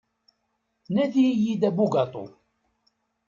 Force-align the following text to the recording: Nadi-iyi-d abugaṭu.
Nadi-iyi-d 0.93 1.63
abugaṭu. 1.69 2.25